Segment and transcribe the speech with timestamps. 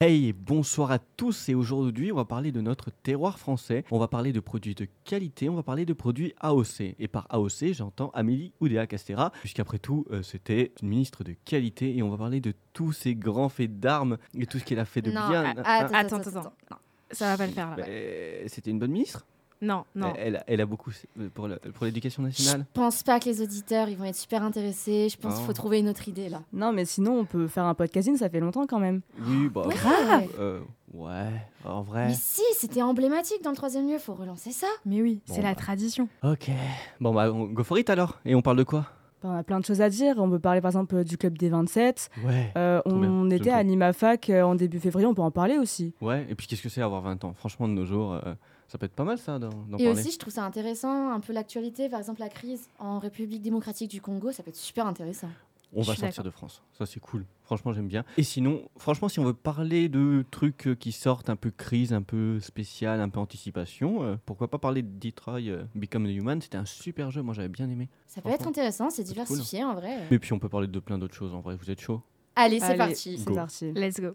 [0.00, 4.06] Hey, bonsoir à tous et aujourd'hui on va parler de notre terroir français, on va
[4.06, 6.94] parler de produits de qualité, on va parler de produits AOC.
[7.00, 11.96] Et par AOC j'entends Amélie Oudéa Castera, puisqu'après tout euh, c'était une ministre de qualité
[11.96, 14.84] et on va parler de tous ces grands faits d'armes et tout ce qu'elle a
[14.84, 15.44] fait de Non, bien.
[15.46, 16.52] Hein, attends, Attends, attends.
[16.70, 16.76] Non,
[17.10, 17.76] ça va pas le faire là.
[17.78, 19.26] bah, euh, C'était une bonne ministre
[19.60, 20.12] Non, non.
[20.16, 22.66] Elle, a- elle a beaucoup euh, pour le- pour l'éducation Je nationale.
[22.74, 25.08] pense pas que les auditeurs ils vont être super intéressés.
[25.10, 25.46] Je pense qu'il Oh.
[25.46, 26.42] faut trouver une autre idée là.
[26.52, 29.00] Non, mais sinon, on peut faire un podcasting, ça fait longtemps quand même.
[29.26, 29.66] Oui, bah.
[29.66, 30.28] Ouais.
[30.38, 30.60] euh,
[30.94, 31.32] ouais,
[31.64, 32.06] en vrai.
[32.08, 34.68] Mais si, c'était emblématique dans le troisième lieu, faut relancer ça.
[34.86, 35.60] Mais oui, Bon, c'est la bah.
[35.60, 36.08] tradition.
[36.22, 36.50] Ok.
[37.00, 38.18] Bon bah on go for it alors.
[38.24, 38.86] Et on parle de quoi?
[39.20, 40.14] Bah, on a plein de choses à dire.
[40.18, 42.10] On peut parler par exemple euh, du club des 27.
[42.24, 42.52] Ouais.
[42.56, 45.92] Euh, bien, on était à Animafac en début février, on peut en parler aussi.
[46.00, 47.34] Ouais, et puis qu'est-ce que c'est avoir 20 ans?
[47.36, 48.34] Franchement, de nos jours, euh,
[48.68, 49.88] ça peut être pas mal ça d'en Et parler.
[49.88, 53.90] aussi, je trouve ça intéressant, un peu l'actualité, par exemple la crise en République démocratique
[53.90, 55.30] du Congo, ça peut être super intéressant.
[55.74, 56.62] On va Je sortir de France.
[56.72, 57.26] Ça, c'est cool.
[57.42, 58.04] Franchement, j'aime bien.
[58.16, 61.92] Et sinon, franchement, si on veut parler de trucs euh, qui sortent un peu crise,
[61.92, 66.16] un peu spécial, un peu anticipation, euh, pourquoi pas parler de Detroit euh, Become the
[66.16, 67.90] Human C'était un super jeu, moi j'avais bien aimé.
[68.06, 69.12] Ça peut être intéressant, c'est cool.
[69.12, 70.06] diversifié en vrai.
[70.10, 72.00] Et puis on peut parler de plein d'autres choses en vrai, vous êtes chaud?
[72.34, 73.18] Allez, c'est parti.
[73.18, 73.72] C'est parti.
[73.72, 74.14] Let's go.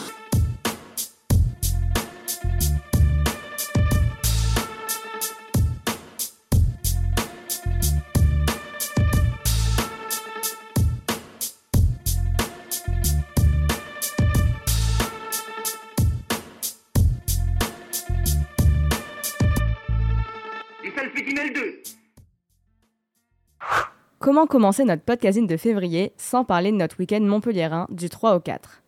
[24.31, 28.39] Comment commencer notre podcasting de février sans parler de notre week-end montpelliérain du 3 au
[28.39, 28.81] 4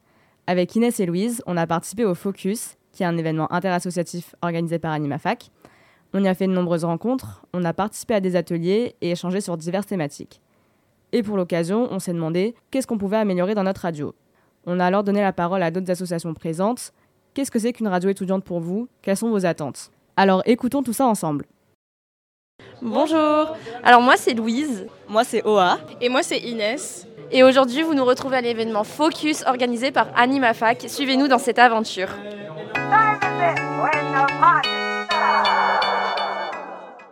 [0.47, 4.79] Avec Inès et Louise, on a participé au Focus, qui est un événement interassociatif organisé
[4.79, 5.51] par Animafac.
[6.13, 9.41] On y a fait de nombreuses rencontres, on a participé à des ateliers et échangé
[9.41, 10.39] sur diverses thématiques.
[11.11, 14.15] Et pour l'occasion, on s'est demandé qu'est-ce qu'on pouvait améliorer dans notre radio?
[14.65, 16.93] On a alors donné la parole à d'autres associations présentes.
[17.33, 18.87] Qu'est-ce que c'est qu'une radio étudiante pour vous?
[19.01, 19.91] Quelles sont vos attentes?
[20.15, 21.47] Alors écoutons tout ça ensemble.
[22.81, 25.77] Bonjour, alors moi c'est Louise Moi c'est OA.
[26.01, 27.07] Et moi, c'est Inès.
[27.31, 30.85] et aujourd'hui vous nous retrouvez à l'événement Focus organisé par Animafac.
[30.87, 32.09] Suivez-nous dans cette aventure.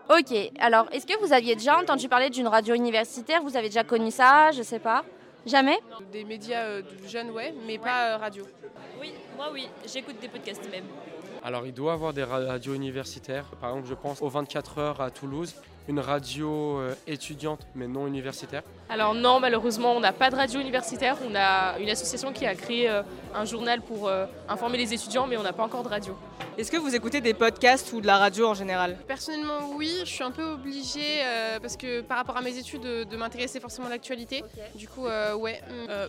[0.09, 3.41] Ok, alors est-ce que vous aviez déjà entendu parler d'une radio universitaire?
[3.41, 4.51] Vous avez déjà connu ça?
[4.51, 5.03] Je sais pas.
[5.45, 5.79] Jamais?
[6.11, 8.44] Des médias euh, jeunes, ouais, mais pas euh, radio.
[9.00, 10.84] Oui, moi oui, j'écoute des podcasts même.
[11.44, 13.46] Alors il doit avoir des radios universitaires.
[13.59, 15.56] Par exemple, je pense aux 24 heures à Toulouse,
[15.88, 18.63] une radio euh, étudiante mais non universitaire.
[18.90, 21.18] Alors non, malheureusement, on n'a pas de radio universitaire.
[21.28, 23.02] On a une association qui a créé euh,
[23.34, 26.16] un journal pour euh, informer les étudiants, mais on n'a pas encore de radio.
[26.57, 28.97] Est-ce que vous écoutez des podcasts ou de la radio en général?
[29.08, 32.81] Personnellement, oui, je suis un peu obligée, euh, parce que par rapport à mes études,
[32.81, 34.44] de, de m'intéresser forcément à l'actualité.
[34.75, 35.62] Du coup, euh, ouais.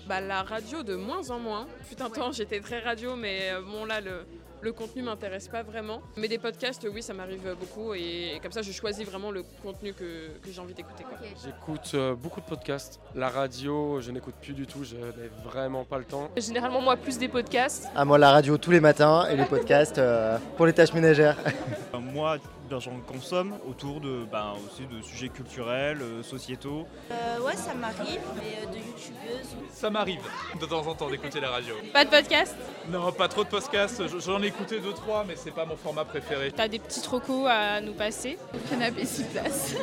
[0.06, 1.66] bah, la radio de moins en moins.
[1.84, 4.26] Fut un temps, j'étais très radio, mais euh, bon là, le,
[4.62, 6.00] le contenu m'intéresse pas vraiment.
[6.16, 9.92] Mais des podcasts, oui, ça m'arrive beaucoup et, comme ça, je choisis vraiment le contenu
[9.92, 11.04] que, que j'ai envie d'écouter.
[11.44, 13.00] J'écoute euh, beaucoup de podcasts.
[13.14, 16.30] La radio, je n'écoute plus du tout, je n'ai vraiment pas le temps.
[16.36, 17.88] Généralement, moi, plus des podcasts.
[17.94, 21.36] À moi, la radio tous les matins et les podcasts euh, pour les tâches ménagères.
[22.00, 22.38] Moi,
[22.72, 26.86] ben, j'en consomme autour de, ben, aussi de sujets culturels, euh, sociétaux.
[27.44, 29.46] ouais, ça m'arrive, mais de youtubeuse.
[29.70, 30.22] Ça m'arrive
[30.60, 31.74] de temps en temps d'écouter la radio.
[31.92, 32.54] Pas de podcast?
[32.88, 34.02] Non, pas trop de podcasts.
[34.20, 36.50] J'en ai écouté deux trois, mais c'est pas mon format préféré.
[36.52, 38.38] T'as des petits trocos à nous passer?
[38.70, 39.74] Canapé 6 places.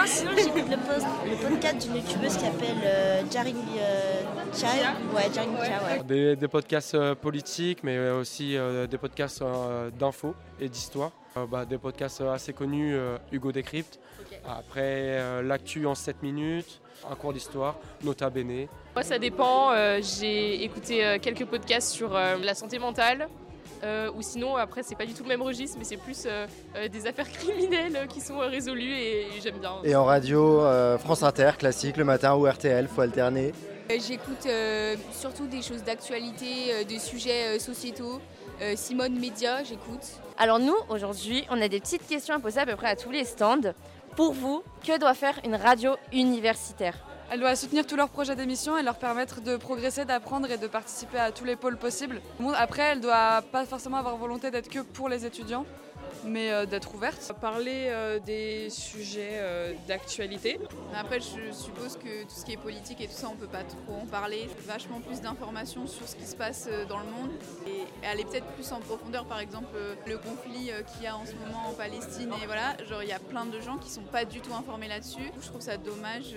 [0.00, 4.22] Ah, sinon, j'écoute le, post- le podcast d'une youtubeuse qui s'appelle euh, Jaring euh,
[4.52, 4.66] Chai.
[5.14, 6.02] Ouais, Jaring Chai, ouais.
[6.04, 11.10] Des, des podcasts euh, politiques, mais euh, aussi euh, des podcasts euh, d'infos et d'histoire.
[11.36, 13.98] Euh, bah, des podcasts euh, assez connus, euh, Hugo Décrypte.
[14.46, 14.80] Après,
[15.18, 16.80] euh, l'actu en 7 minutes,
[17.10, 18.66] un cours d'histoire, Nota Bene.
[18.94, 19.72] Moi, ça dépend.
[19.72, 23.28] euh, J'ai écouté euh, quelques podcasts sur euh, la santé mentale.
[23.84, 26.46] euh, ou sinon, après, c'est pas du tout le même registre, mais c'est plus euh,
[26.76, 29.74] euh, des affaires criminelles qui sont euh, résolues et, j'aime bien.
[29.84, 33.52] Et en radio, euh, France Inter, classique le matin ou RTL, faut alterner.
[33.90, 38.20] J'écoute euh, surtout des choses d'actualité, euh, des sujets euh, sociétaux.
[38.60, 40.04] Euh, Simone Média, j'écoute.
[40.36, 43.10] Alors nous, aujourd'hui, on a des petites questions à poser à peu près à tous
[43.10, 43.72] les stands.
[44.16, 46.96] Pour vous, que doit faire une radio universitaire
[47.30, 50.66] Elle doit soutenir tous leurs projets d'émission et leur permettre de progresser, d'apprendre et de
[50.66, 52.20] participer à tous les pôles possibles.
[52.56, 55.64] Après, elle doit pas forcément avoir volonté d'être que pour les étudiants.
[56.24, 57.32] Mais euh, d'être ouverte.
[57.40, 60.58] Parler euh, des sujets euh, d'actualité.
[60.94, 63.64] Après, je suppose que tout ce qui est politique et tout ça, on peut pas
[63.64, 64.48] trop en parler.
[64.66, 67.30] Vachement plus d'informations sur ce qui se passe dans le monde
[67.66, 69.24] et aller peut-être plus en profondeur.
[69.26, 69.68] Par exemple,
[70.06, 73.12] le conflit qu'il y a en ce moment en Palestine et voilà, genre il y
[73.12, 75.30] a plein de gens qui sont pas du tout informés là-dessus.
[75.40, 76.34] Je trouve ça dommage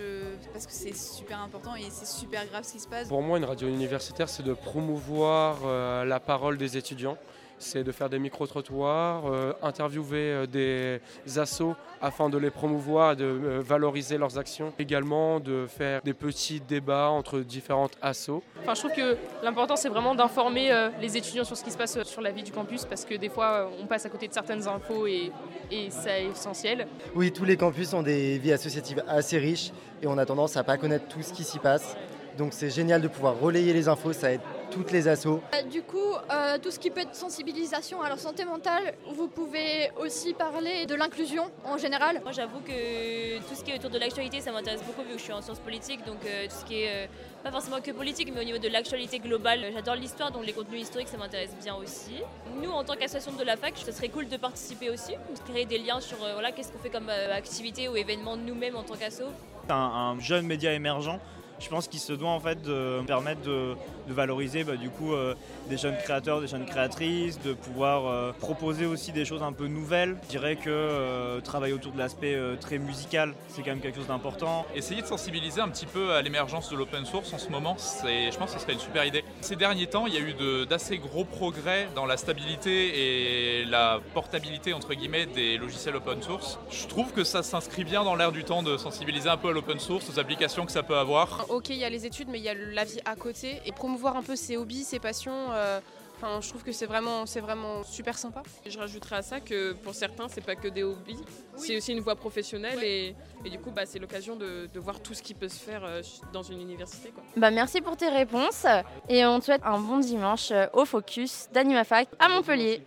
[0.53, 3.07] parce que c'est super important et c'est super grave ce qui se passe.
[3.07, 5.65] Pour moi, une radio universitaire, c'est de promouvoir
[6.06, 7.17] la parole des étudiants.
[7.62, 11.00] C'est de faire des micro-trottoirs, euh, interviewer euh, des
[11.38, 14.74] assos afin de les promouvoir de euh, valoriser leurs actions.
[14.80, 18.42] Également de faire des petits débats entre différentes assos.
[18.62, 21.78] Enfin, je trouve que l'important, c'est vraiment d'informer euh, les étudiants sur ce qui se
[21.78, 24.28] passe euh, sur la vie du campus, parce que des fois, on passe à côté
[24.28, 25.31] de certaines infos et,
[25.69, 26.88] et c'est essentiel.
[27.16, 29.72] Oui, tous les campus ont des vies associatives assez riches
[30.02, 31.96] et on a tendance à pas connaître tout ce qui s'y passe.
[32.38, 35.41] Donc c'est génial de pouvoir relayer les infos, ça aide toutes les assos.
[35.53, 35.97] Euh, Du coup,
[36.31, 40.85] euh, tout ce qui peut être sensibilisation à la santé mentale, vous pouvez aussi parler
[40.85, 42.21] de l'inclusion en général.
[42.23, 45.19] Moi j'avoue que tout ce qui est autour de l'actualité ça m'intéresse beaucoup vu que
[45.19, 47.07] je suis en sciences politiques donc euh, tout ce qui est euh,
[47.44, 50.81] pas forcément que politique mais au niveau de l'actualité globale j'adore l'histoire donc les contenus
[50.81, 52.15] historiques ça m'intéresse bien aussi.
[52.62, 55.65] Nous en tant qu'association de la fac ce serait cool de participer aussi, de créer
[55.65, 58.83] des liens sur euh, voilà, qu'est-ce qu'on fait comme euh, activité ou événement nous-mêmes en
[58.83, 59.25] tant qu'asso.
[59.69, 61.19] un, un jeune média émergent,
[61.62, 63.75] je pense qu'il se doit en fait de permettre de,
[64.08, 65.36] valoriser bah, du coup euh,
[65.69, 69.68] des jeunes créateurs, des jeunes créatrices, de pouvoir euh, proposer aussi des choses un peu
[69.68, 70.18] nouvelles.
[70.24, 74.08] Je dirais que euh, travailler autour de l'aspect très musical, c'est quand même quelque chose
[74.08, 74.66] d'important.
[74.75, 78.38] Essayer de sensibiliser un petit peu à l'émergence de l'open source en ce moment, je
[78.38, 79.24] pense que ce serait une super idée.
[79.40, 84.00] Ces derniers temps, il y a eu d'assez gros progrès dans la stabilité et la
[84.13, 86.60] portabilité entre guillemets des logiciels open source.
[86.69, 89.52] Je trouve que ça s'inscrit bien dans l'air du temps de sensibiliser un peu à
[89.52, 91.46] l'open source, aux applications que ça peut avoir.
[91.51, 93.62] Ok, il y a les études, mais il y a la vie à côté.
[93.65, 95.81] Et promouvoir un peu ses hobbies, ses passions, euh,
[96.15, 98.42] enfin, je trouve que c'est vraiment, c'est vraiment super sympa.
[98.65, 101.19] Je rajouterais à ça que pour certains, c'est pas que des hobbies,
[101.57, 105.01] c'est aussi une voie professionnelle et, et du coup, bah, c'est l'occasion de, de voir
[105.01, 106.01] tout ce qui peut se faire euh,
[106.31, 107.09] dans une université.
[107.09, 107.21] Quoi.
[107.36, 108.65] Bah, merci pour tes réponses
[109.09, 112.81] et on te souhaite un bon dimanche euh, au Focus d'Animafac à Montpellier.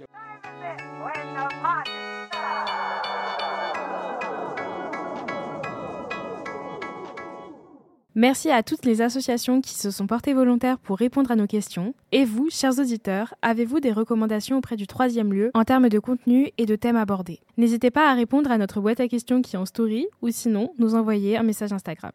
[8.17, 11.95] Merci à toutes les associations qui se sont portées volontaires pour répondre à nos questions.
[12.13, 16.53] Et vous, chers auditeurs, avez-vous des recommandations auprès du troisième lieu en termes de contenu
[16.57, 17.41] et de thèmes abordés?
[17.57, 20.73] N'hésitez pas à répondre à notre boîte à questions qui est en story ou sinon
[20.79, 22.13] nous envoyer un message Instagram.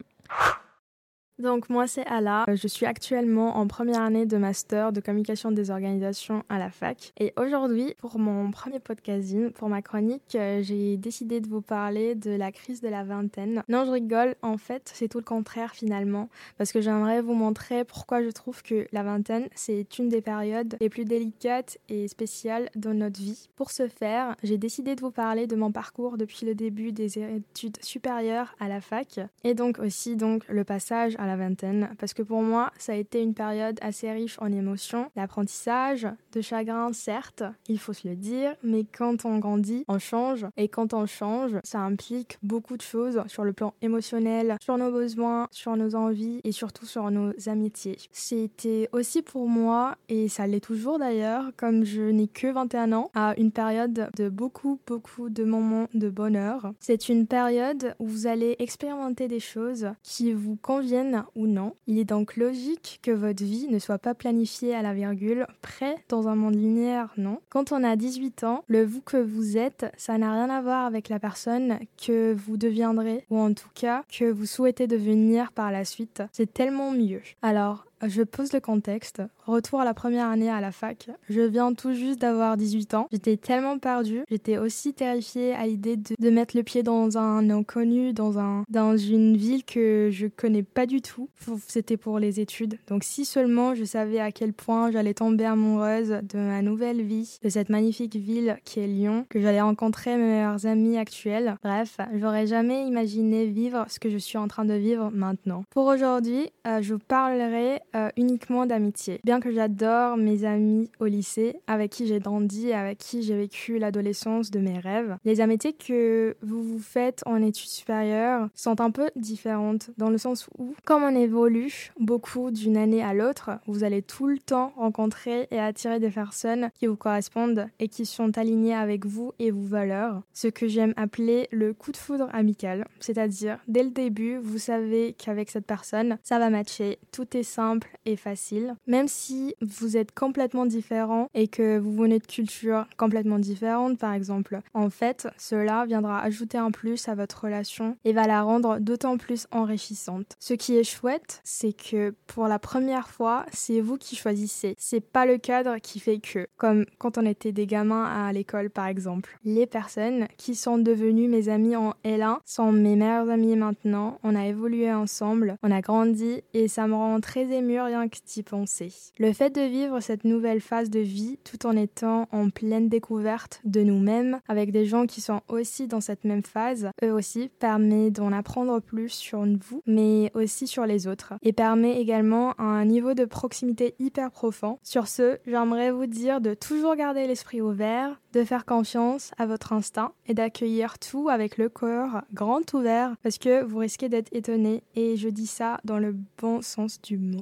[1.40, 5.50] Donc moi c'est Ala, Euh, je suis actuellement en première année de master de communication
[5.50, 7.12] des organisations à la fac.
[7.18, 12.14] Et aujourd'hui pour mon premier podcasting, pour ma chronique, euh, j'ai décidé de vous parler
[12.14, 13.62] de la crise de la vingtaine.
[13.70, 16.28] Non je rigole, en fait c'est tout le contraire finalement.
[16.58, 20.76] Parce que j'aimerais vous montrer pourquoi je trouve que la vingtaine c'est une des périodes
[20.78, 23.48] les plus délicates et spéciales dans notre vie.
[23.56, 27.18] Pour ce faire, j'ai décidé de vous parler de mon parcours depuis le début des
[27.18, 29.20] études supérieures à la fac.
[29.42, 32.96] Et donc aussi donc le passage à la vingtaine parce que pour moi ça a
[32.96, 38.16] été une période assez riche en émotions, d'apprentissage, de chagrin certes, il faut se le
[38.16, 42.82] dire, mais quand on grandit, on change et quand on change, ça implique beaucoup de
[42.82, 47.32] choses sur le plan émotionnel, sur nos besoins, sur nos envies et surtout sur nos
[47.48, 47.96] amitiés.
[48.12, 53.10] C'était aussi pour moi et ça l'est toujours d'ailleurs, comme je n'ai que 21 ans,
[53.14, 56.72] à une période de beaucoup beaucoup de moments de bonheur.
[56.78, 61.74] C'est une période où vous allez expérimenter des choses qui vous conviennent ou non.
[61.86, 65.96] Il est donc logique que votre vie ne soit pas planifiée à la virgule, près
[66.08, 67.40] dans un monde linéaire, non.
[67.48, 70.86] Quand on a 18 ans, le vous que vous êtes, ça n'a rien à voir
[70.86, 75.70] avec la personne que vous deviendrez, ou en tout cas que vous souhaitez devenir par
[75.70, 76.22] la suite.
[76.32, 77.22] C'est tellement mieux.
[77.42, 79.22] Alors, je pose le contexte.
[79.46, 81.08] Retour à la première année à la fac.
[81.28, 83.08] Je viens tout juste d'avoir 18 ans.
[83.10, 84.22] J'étais tellement perdue.
[84.30, 88.96] J'étais aussi terrifiée à l'idée de, mettre le pied dans un inconnu, dans, un, dans
[88.96, 91.28] une ville que je connais pas du tout.
[91.66, 92.78] C'était pour les études.
[92.86, 97.38] Donc si seulement je savais à quel point j'allais tomber amoureuse de ma nouvelle vie,
[97.42, 101.56] de cette magnifique ville qui est Lyon, que j'allais rencontrer mes meilleurs amis actuels.
[101.62, 105.64] Bref, j'aurais jamais imaginé vivre ce que je suis en train de vivre maintenant.
[105.70, 109.20] Pour aujourd'hui, euh, je vous parlerai euh, uniquement d'amitié.
[109.24, 113.36] Bien que j'adore mes amis au lycée, avec qui j'ai grandi et avec qui j'ai
[113.36, 118.80] vécu l'adolescence de mes rêves, les amitiés que vous vous faites en études supérieures sont
[118.80, 123.50] un peu différentes dans le sens où, comme on évolue beaucoup d'une année à l'autre,
[123.66, 128.06] vous allez tout le temps rencontrer et attirer des personnes qui vous correspondent et qui
[128.06, 130.22] sont alignées avec vous et vos valeurs.
[130.32, 135.14] Ce que j'aime appeler le coup de foudre amical, c'est-à-dire dès le début, vous savez
[135.18, 138.74] qu'avec cette personne, ça va matcher, tout est simple simple et facile.
[138.86, 144.12] Même si vous êtes complètement différent et que vous venez de cultures complètement différentes, par
[144.12, 148.78] exemple, en fait, cela viendra ajouter un plus à votre relation et va la rendre
[148.78, 150.26] d'autant plus enrichissante.
[150.40, 154.74] Ce qui est chouette, c'est que pour la première fois, c'est vous qui choisissez.
[154.78, 158.70] C'est pas le cadre qui fait que, comme quand on était des gamins à l'école,
[158.70, 159.38] par exemple.
[159.44, 164.18] Les personnes qui sont devenues mes amis en L1 sont mes meilleures amies maintenant.
[164.22, 168.16] On a évolué ensemble, on a grandi et ça me rend très émue rien que
[168.26, 168.92] d'y penser.
[169.18, 173.60] Le fait de vivre cette nouvelle phase de vie tout en étant en pleine découverte
[173.64, 178.10] de nous-mêmes avec des gens qui sont aussi dans cette même phase, eux aussi, permet
[178.10, 183.14] d'en apprendre plus sur vous, mais aussi sur les autres et permet également un niveau
[183.14, 184.78] de proximité hyper profond.
[184.82, 189.72] Sur ce, j'aimerais vous dire de toujours garder l'esprit ouvert, de faire confiance à votre
[189.72, 194.82] instinct et d'accueillir tout avec le corps grand ouvert parce que vous risquez d'être étonné
[194.94, 197.40] et je dis ça dans le bon sens du mot.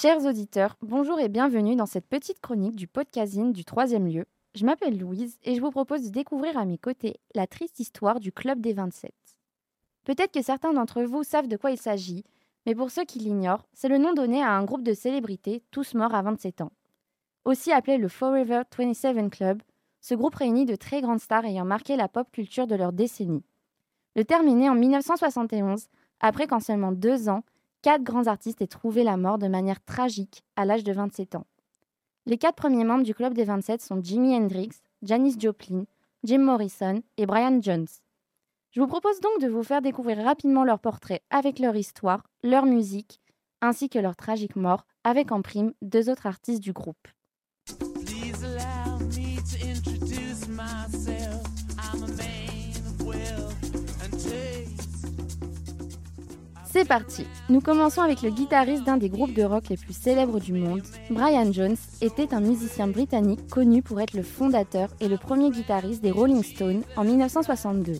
[0.00, 4.24] Chers auditeurs, bonjour et bienvenue dans cette petite chronique du podcasting du troisième lieu.
[4.54, 8.20] Je m'appelle Louise et je vous propose de découvrir à mes côtés la triste histoire
[8.20, 9.12] du Club des 27.
[10.04, 12.24] Peut-être que certains d'entre vous savent de quoi il s'agit,
[12.66, 15.94] mais pour ceux qui l'ignorent, c'est le nom donné à un groupe de célébrités tous
[15.94, 16.72] morts à 27 ans.
[17.44, 19.62] Aussi appelé le Forever 27 Club,
[20.02, 23.44] ce groupe réunit de très grandes stars ayant marqué la pop culture de leur décennie.
[24.14, 25.86] Le né en 1971,
[26.20, 27.44] après qu'en seulement deux ans,
[27.80, 31.46] quatre grands artistes aient trouvé la mort de manière tragique à l'âge de 27 ans.
[32.26, 34.70] Les quatre premiers membres du Club des 27 sont Jimi Hendrix,
[35.02, 35.84] Janis Joplin,
[36.24, 37.88] Jim Morrison et Brian Jones.
[38.72, 42.66] Je vous propose donc de vous faire découvrir rapidement leurs portraits avec leur histoire, leur
[42.66, 43.20] musique,
[43.60, 47.08] ainsi que leur tragique mort, avec en prime deux autres artistes du groupe.
[56.72, 60.40] C'est parti Nous commençons avec le guitariste d'un des groupes de rock les plus célèbres
[60.40, 60.80] du monde.
[61.10, 66.02] Brian Jones était un musicien britannique connu pour être le fondateur et le premier guitariste
[66.02, 67.98] des Rolling Stones en 1962.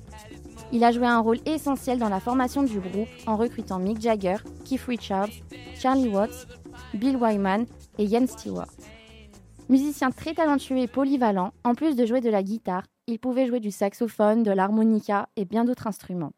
[0.72, 4.36] Il a joué un rôle essentiel dans la formation du groupe en recrutant Mick Jagger,
[4.64, 5.28] Keith Richards,
[5.78, 6.48] Charlie Watts,
[6.94, 7.66] Bill Wyman
[7.98, 8.72] et Ian Stewart.
[9.68, 13.60] Musicien très talentueux et polyvalent, en plus de jouer de la guitare, il pouvait jouer
[13.60, 16.32] du saxophone, de l'harmonica et bien d'autres instruments.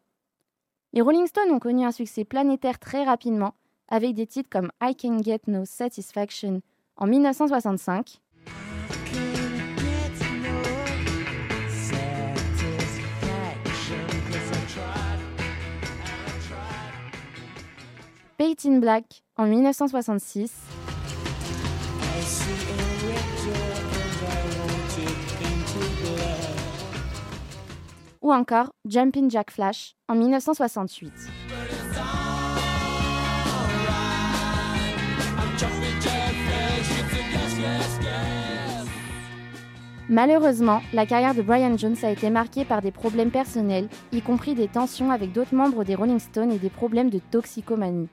[0.94, 3.54] Les Rolling Stones ont connu un succès planétaire très rapidement,
[3.88, 6.62] avec des titres comme I Can Get No Satisfaction
[6.96, 8.20] en 1965.
[18.38, 20.73] Pate in Black en 1966.
[28.24, 31.12] Ou encore Jumpin' Jack Flash en 1968.
[40.08, 44.54] Malheureusement, la carrière de Brian Jones a été marquée par des problèmes personnels, y compris
[44.54, 48.08] des tensions avec d'autres membres des Rolling Stones et des problèmes de toxicomanie.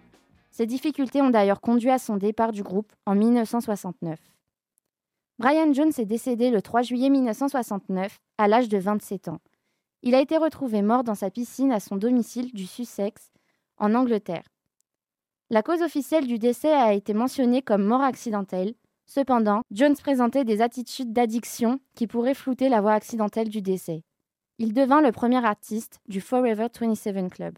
[0.52, 4.20] Ces difficultés ont d'ailleurs conduit à son départ du groupe en 1969.
[5.40, 9.40] Brian Jones est décédé le 3 juillet 1969 à l'âge de 27 ans.
[10.04, 13.32] Il a été retrouvé mort dans sa piscine à son domicile du Sussex,
[13.78, 14.48] en Angleterre.
[15.52, 18.74] La cause officielle du décès a été mentionnée comme mort accidentelle.
[19.06, 24.04] Cependant, Jones présentait des attitudes d'addiction qui pourraient flouter la voie accidentelle du décès.
[24.58, 27.58] Il devint le premier artiste du Forever 27 Club.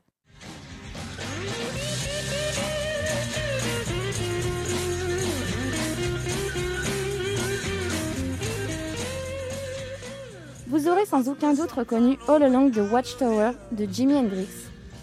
[10.73, 14.49] Vous aurez sans aucun doute reconnu All Along the Watchtower de Jimi Hendrix,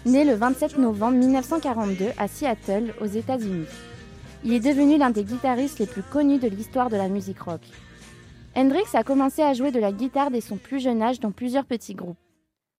[0.05, 3.67] né le 27 novembre 1942 à Seattle, aux États-Unis.
[4.43, 7.61] Il est devenu l'un des guitaristes les plus connus de l'histoire de la musique rock.
[8.53, 11.63] Hendrix a commencé à jouer de la guitare dès son plus jeune âge dans plusieurs
[11.63, 12.19] petits groupes.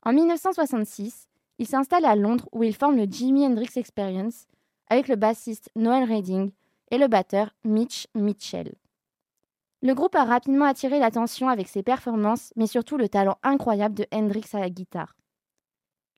[0.04, 1.28] En 1966,
[1.61, 4.44] il s'installe à Londres où il forme le Jimi Hendrix Experience
[4.90, 6.50] avec le bassiste Noel Redding
[6.90, 8.75] et le batteur Mitch Mitchell.
[9.85, 14.07] Le groupe a rapidement attiré l'attention avec ses performances, mais surtout le talent incroyable de
[14.15, 15.17] Hendrix à la guitare.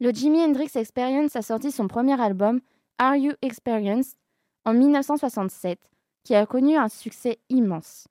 [0.00, 2.60] Le Jimi Hendrix Experience a sorti son premier album,
[2.98, 4.18] Are You Experienced,
[4.66, 5.78] en 1967,
[6.24, 8.06] qui a connu un succès immense.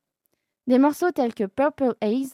[0.65, 2.33] Des morceaux tels que Purple Haze,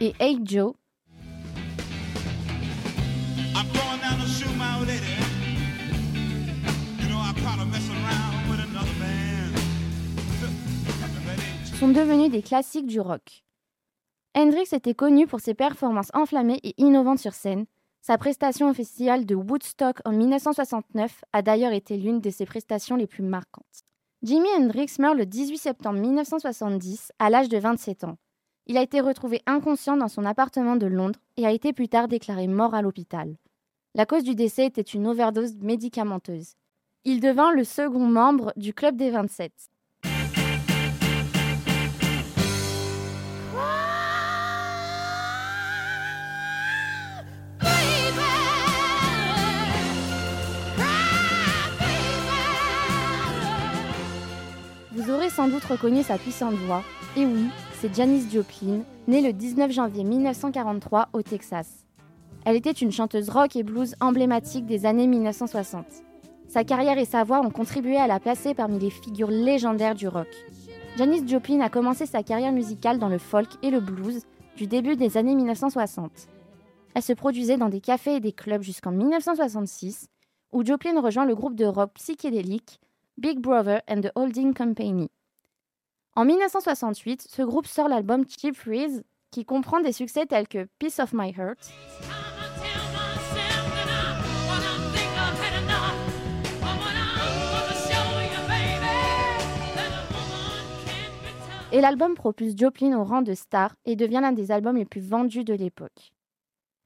[0.00, 0.74] et Hey Joe
[11.82, 13.42] sont devenus des classiques du rock.
[14.36, 17.66] Hendrix était connu pour ses performances enflammées et innovantes sur scène.
[18.02, 22.94] Sa prestation au festival de Woodstock en 1969 a d'ailleurs été l'une de ses prestations
[22.94, 23.82] les plus marquantes.
[24.22, 28.16] Jimi Hendrix meurt le 18 septembre 1970 à l'âge de 27 ans.
[28.68, 32.06] Il a été retrouvé inconscient dans son appartement de Londres et a été plus tard
[32.06, 33.34] déclaré mort à l'hôpital.
[33.96, 36.54] La cause du décès était une overdose médicamenteuse.
[37.02, 39.71] Il devint le second membre du Club des 27.
[55.42, 56.84] Sans doute reconnu sa puissante voix.
[57.16, 61.84] Et oui, c'est Janis Joplin, née le 19 janvier 1943 au Texas.
[62.44, 65.84] Elle était une chanteuse rock et blues emblématique des années 1960.
[66.46, 70.06] Sa carrière et sa voix ont contribué à la placer parmi les figures légendaires du
[70.06, 70.28] rock.
[70.96, 74.22] Janis Joplin a commencé sa carrière musicale dans le folk et le blues
[74.56, 76.28] du début des années 1960.
[76.94, 80.06] Elle se produisait dans des cafés et des clubs jusqu'en 1966,
[80.52, 82.78] où Joplin rejoint le groupe de rock psychédélique
[83.18, 85.10] Big Brother and the Holding Company.
[86.14, 90.98] En 1968, ce groupe sort l'album Cheap Freeze, qui comprend des succès tels que Piece
[90.98, 91.72] of My Heart,
[101.72, 105.00] et l'album propulse Joplin au rang de star et devient l'un des albums les plus
[105.00, 106.12] vendus de l'époque.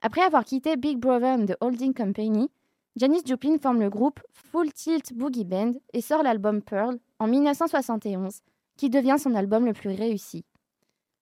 [0.03, 2.49] Après avoir quitté Big Brother and the Holding Company,
[2.95, 8.43] Janis Joplin forme le groupe Full Tilt Boogie Band et sort l'album Pearl en 1971,
[8.77, 10.45] qui devient son album le plus réussi.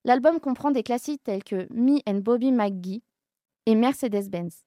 [0.03, 3.01] L'album comprend des classiques tels que Me and Bobby McGee
[3.65, 4.63] et Mercedes-Benz.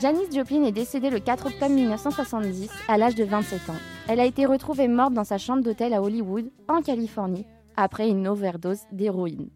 [0.00, 3.74] Janis Joplin est décédée le 4 octobre 1970 à l'âge de 27 ans.
[4.06, 7.46] Elle a été retrouvée morte dans sa chambre d'hôtel à Hollywood, en Californie,
[7.76, 9.50] après une overdose d'héroïne.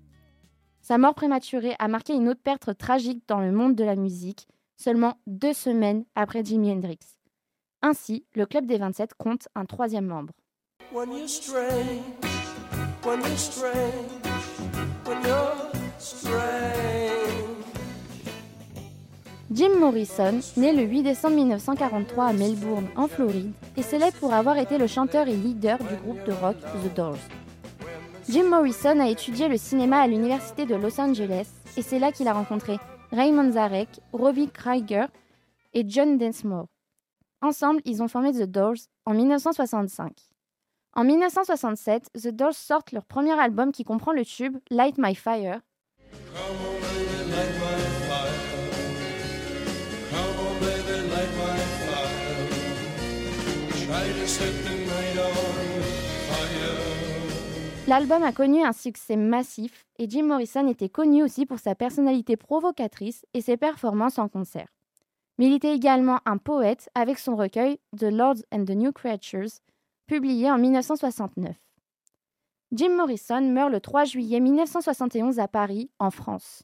[0.82, 4.48] Sa mort prématurée a marqué une autre perte tragique dans le monde de la musique,
[4.76, 6.98] seulement deux semaines après Jimi Hendrix.
[7.82, 10.34] Ainsi, le Club des 27 compte un troisième membre.
[19.52, 24.58] Jim Morrison, né le 8 décembre 1943 à Melbourne, en Floride, est célèbre pour avoir
[24.58, 27.18] été le chanteur et leader du groupe de rock The Doors.
[28.28, 32.28] Jim Morrison a étudié le cinéma à l'université de Los Angeles et c'est là qu'il
[32.28, 32.78] a rencontré
[33.10, 35.08] Raymond Zarek, Robbie Krieger
[35.74, 36.68] et John Densmore.
[37.40, 40.12] Ensemble, ils ont formé The Doors en 1965.
[40.94, 45.60] En 1967, The Doors sortent leur premier album qui comprend le tube Light My Fire.
[57.88, 62.36] L'album a connu un succès massif et Jim Morrison était connu aussi pour sa personnalité
[62.36, 64.68] provocatrice et ses performances en concert.
[65.36, 69.58] Mais il était également un poète avec son recueil The Lords and the New Creatures,
[70.06, 71.56] publié en 1969.
[72.70, 76.62] Jim Morrison meurt le 3 juillet 1971 à Paris, en France.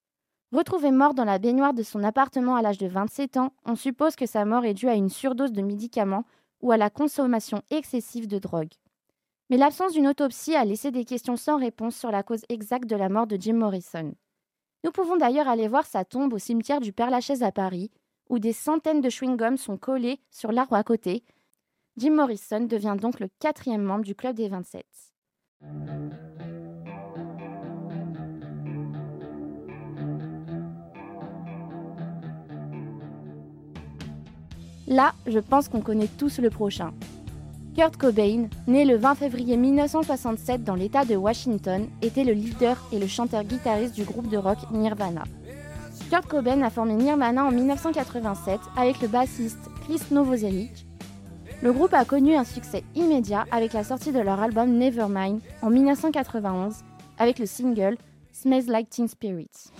[0.52, 4.14] Retrouvé mort dans la baignoire de son appartement à l'âge de 27 ans, on suppose
[4.14, 6.24] que sa mort est due à une surdose de médicaments
[6.62, 8.72] ou à la consommation excessive de drogue.
[9.50, 12.96] Mais l'absence d'une autopsie a laissé des questions sans réponse sur la cause exacte de
[12.96, 14.14] la mort de Jim Morrison.
[14.84, 17.90] Nous pouvons d'ailleurs aller voir sa tombe au cimetière du Père-Lachaise à Paris,
[18.28, 21.24] où des centaines de chewing-gums sont collés sur l'arbre à côté.
[21.96, 24.84] Jim Morrison devient donc le quatrième membre du Club des 27.
[34.86, 36.92] Là, je pense qu'on connaît tous le prochain.
[37.74, 42.98] Kurt Cobain, né le 20 février 1967 dans l'État de Washington, était le leader et
[42.98, 45.24] le chanteur-guitariste du groupe de rock Nirvana.
[46.10, 50.86] Kurt Cobain a formé Nirvana en 1987 avec le bassiste Chris Novoselic.
[51.62, 55.70] Le groupe a connu un succès immédiat avec la sortie de leur album Nevermind en
[55.70, 56.76] 1991
[57.18, 57.96] avec le single
[58.32, 59.70] Smells Like Teen Spirits.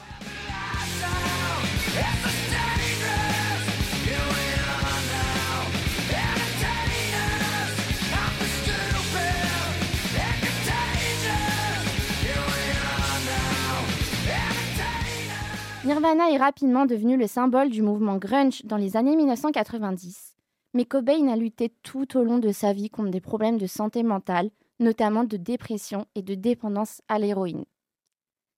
[15.88, 20.37] Nirvana est rapidement devenu le symbole du mouvement grunge dans les années 1990,
[20.74, 24.03] mais Cobain a lutté tout au long de sa vie contre des problèmes de santé
[24.03, 27.64] mentale, notamment de dépression et de dépendance à l'héroïne.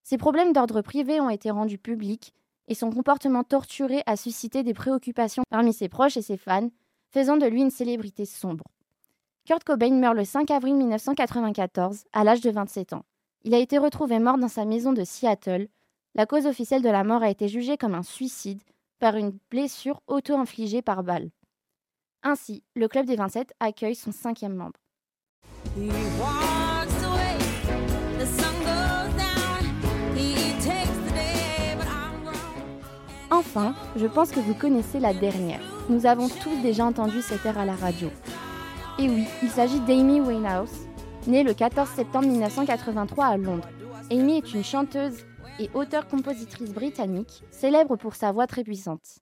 [0.03, 2.35] Ces problèmes d'ordre privé ont été rendus publics
[2.67, 6.71] et son comportement torturé a suscité des préoccupations parmi ses proches et ses fans,
[7.11, 8.65] faisant de lui une célébrité sombre.
[9.45, 13.05] Kurt Cobain meurt le 5 avril 1994, à l'âge de 27 ans.
[13.45, 15.69] Il a été retrouvé mort dans sa maison de Seattle.
[16.17, 18.61] La cause officielle de la mort a été jugée comme un suicide
[18.99, 21.31] par une blessure auto-infligée par balle.
[22.25, 24.81] Ainsi, le Club des 27 accueille son cinquième membre.
[33.31, 35.61] Enfin, je pense que vous connaissez la dernière.
[35.89, 38.11] Nous avons tous déjà entendu cette air à la radio.
[38.99, 40.75] Et oui, il s'agit d'Amy Winehouse,
[41.29, 43.69] née le 14 septembre 1983 à Londres.
[44.11, 45.25] Amy est une chanteuse
[45.61, 49.19] et auteure-compositrice britannique, célèbre pour sa voix très puissante.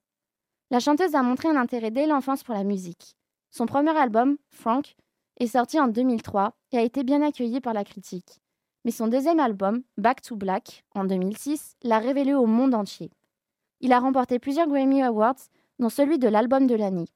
[0.71, 3.15] La chanteuse a montré un intérêt dès l'enfance pour la musique.
[3.51, 4.95] Son premier album, Frank,
[5.39, 8.39] est sorti en 2003 et a été bien accueilli par la critique.
[8.85, 13.11] Mais son deuxième album, Back to Black, en 2006, l'a révélé au monde entier.
[13.81, 15.35] Il a remporté plusieurs Grammy Awards,
[15.79, 17.07] dont celui de l'album de l'année.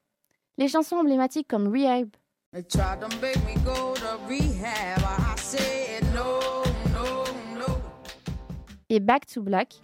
[0.57, 2.09] Les chansons emblématiques comme Rehab
[8.93, 9.81] et Back to Black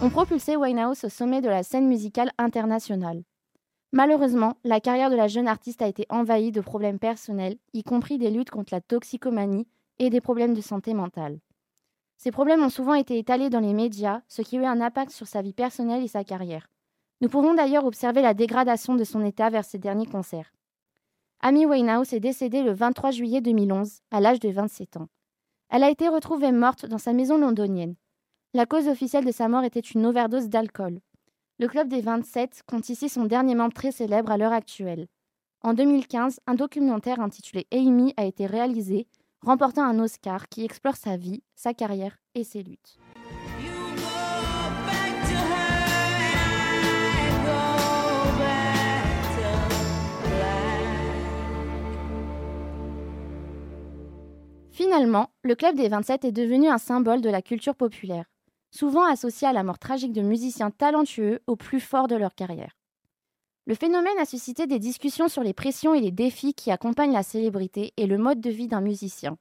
[0.00, 3.22] ont propulsé Winehouse au sommet de la scène musicale internationale.
[3.92, 8.16] Malheureusement, la carrière de la jeune artiste a été envahie de problèmes personnels, y compris
[8.16, 11.38] des luttes contre la toxicomanie et des problèmes de santé mentale.
[12.16, 15.10] Ces problèmes ont souvent été étalés dans les médias, ce qui a eu un impact
[15.10, 16.68] sur sa vie personnelle et sa carrière.
[17.20, 20.52] Nous pouvons d'ailleurs observer la dégradation de son état vers ses derniers concerts.
[21.40, 25.08] Amy Winehouse est décédée le 23 juillet 2011, à l'âge de 27 ans.
[25.68, 27.96] Elle a été retrouvée morte dans sa maison londonienne.
[28.54, 31.00] La cause officielle de sa mort était une overdose d'alcool.
[31.58, 35.06] Le Club des 27 compte ici son dernier membre très célèbre à l'heure actuelle.
[35.62, 39.06] En 2015, un documentaire intitulé Amy a été réalisé,
[39.44, 42.98] remportant un Oscar qui explore sa vie, sa carrière et ses luttes.
[54.72, 58.24] Finalement, le Club des 27 est devenu un symbole de la culture populaire
[58.74, 62.76] souvent associés à la mort tragique de musiciens talentueux au plus fort de leur carrière.
[63.66, 67.22] Le phénomène a suscité des discussions sur les pressions et les défis qui accompagnent la
[67.22, 69.38] célébrité et le mode de vie d'un musicien.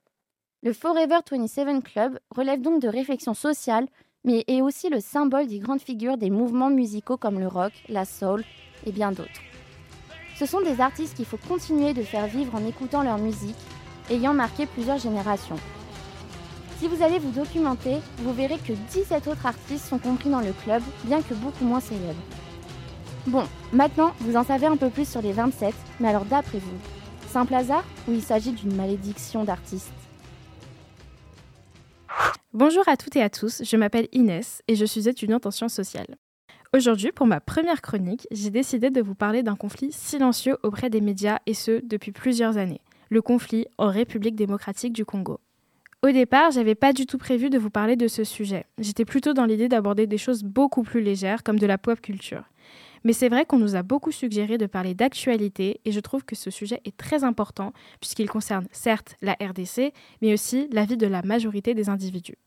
[0.62, 3.86] Le Forever 27 Club relève donc de réflexions sociales,
[4.24, 8.06] mais est aussi le symbole des grandes figures des mouvements musicaux comme le rock, la
[8.06, 8.46] soul
[8.86, 9.42] et bien d'autres.
[10.38, 13.58] Ce sont des artistes qu'il faut continuer de faire vivre en écoutant leur musique,
[14.10, 15.60] ayant marqué plusieurs générations.
[16.80, 20.54] Si vous allez vous documenter, vous verrez que 17 autres artistes sont compris dans le
[20.64, 22.24] club, bien que beaucoup moins célèbres.
[23.26, 26.78] Bon, maintenant, vous en savez un peu plus sur les 27, mais alors d'après vous,
[27.30, 29.94] simple hasard ou il s'agit d'une malédiction d'artistes
[32.52, 35.74] Bonjour à toutes et à tous, je m'appelle Inès et je suis étudiante en sciences
[35.74, 36.18] sociales.
[36.76, 41.02] Aujourd'hui, pour ma première chronique, j'ai décidé de vous parler d'un conflit silencieux auprès des
[41.02, 45.40] médias et ce, depuis plusieurs années, le conflit en République démocratique du Congo.
[46.04, 48.66] Au départ, j'avais pas du tout prévu de vous parler de ce sujet.
[48.78, 52.44] J'étais plutôt dans l'idée d'aborder des choses beaucoup plus légères, comme de la pop culture.
[53.04, 56.36] Mais c'est vrai qu'on nous a beaucoup suggéré de parler d'actualité et je trouve que
[56.36, 61.08] ce sujet est très important puisqu'il concerne certes la RDC, mais aussi la vie de
[61.08, 62.38] la majorité des individus.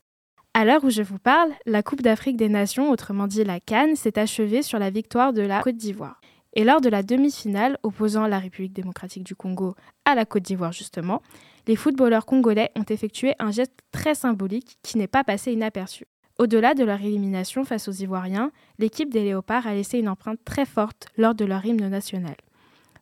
[0.55, 3.95] À l'heure où je vous parle, la Coupe d'Afrique des Nations, autrement dit la Cannes,
[3.95, 6.19] s'est achevée sur la victoire de la Côte d'Ivoire.
[6.55, 9.75] Et lors de la demi-finale opposant la République démocratique du Congo
[10.07, 11.21] à la Côte d'Ivoire justement,
[11.67, 16.07] les footballeurs congolais ont effectué un geste très symbolique qui n'est pas passé inaperçu.
[16.39, 20.67] Au-delà de leur élimination face aux Ivoiriens, l'équipe des Léopards a laissé une empreinte très
[20.67, 22.37] forte lors de leur hymne national.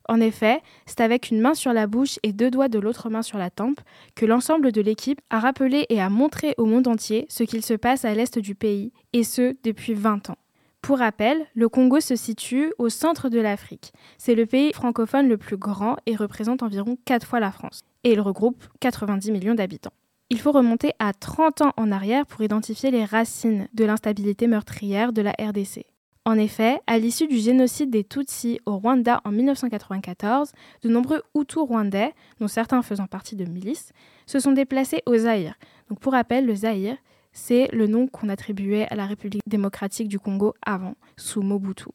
[0.07, 3.23] En effet, c'est avec une main sur la bouche et deux doigts de l'autre main
[3.23, 3.81] sur la tempe
[4.15, 7.73] que l'ensemble de l'équipe a rappelé et a montré au monde entier ce qu'il se
[7.73, 10.37] passe à l'est du pays, et ce depuis 20 ans.
[10.81, 13.91] Pour rappel, le Congo se situe au centre de l'Afrique.
[14.17, 17.81] C'est le pays francophone le plus grand et représente environ 4 fois la France.
[18.03, 19.93] Et il regroupe 90 millions d'habitants.
[20.31, 25.13] Il faut remonter à 30 ans en arrière pour identifier les racines de l'instabilité meurtrière
[25.13, 25.85] de la RDC.
[26.25, 31.61] En effet, à l'issue du génocide des Tutsis au Rwanda en 1994, de nombreux Hutus
[31.61, 33.91] rwandais, dont certains faisant partie de milices,
[34.25, 35.59] se sont déplacés au Zaïre.
[35.89, 36.97] Donc pour rappel, le Zaïre,
[37.31, 41.89] c'est le nom qu'on attribuait à la République démocratique du Congo avant, sous Mobutu.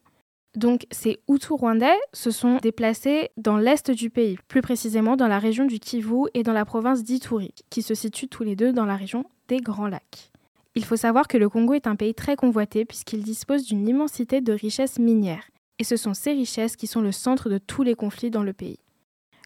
[0.57, 5.39] Donc ces Hutus rwandais se sont déplacés dans l'est du pays, plus précisément dans la
[5.39, 8.87] région du Kivu et dans la province d'Ituri, qui se situent tous les deux dans
[8.87, 10.31] la région des Grands Lacs.
[10.75, 14.41] Il faut savoir que le Congo est un pays très convoité puisqu'il dispose d'une immensité
[14.41, 15.51] de richesses minières.
[15.79, 18.53] Et ce sont ces richesses qui sont le centre de tous les conflits dans le
[18.53, 18.79] pays.